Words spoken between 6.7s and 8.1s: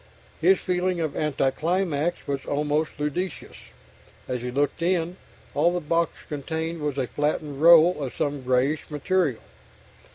was a flattened roll